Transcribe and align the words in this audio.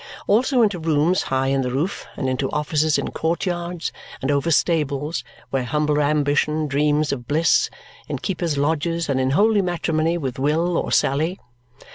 Also 0.25 0.63
into 0.63 0.79
rooms 0.79 1.21
high 1.21 1.45
in 1.49 1.61
the 1.61 1.69
roof, 1.69 2.07
and 2.17 2.27
into 2.27 2.49
offices 2.49 2.97
in 2.97 3.11
court 3.11 3.45
yards, 3.45 3.91
and 4.19 4.31
over 4.31 4.49
stables, 4.49 5.23
where 5.51 5.63
humbler 5.63 6.01
ambition 6.01 6.65
dreams 6.67 7.11
of 7.11 7.27
bliss, 7.27 7.69
in 8.09 8.17
keepers' 8.17 8.57
lodges, 8.57 9.09
and 9.09 9.19
in 9.21 9.29
holy 9.29 9.61
matrimony 9.61 10.17
with 10.17 10.39
Will 10.39 10.75
or 10.75 10.91
Sally. 10.91 11.39